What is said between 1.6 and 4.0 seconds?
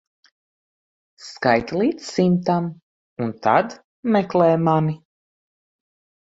līdz simtam un tad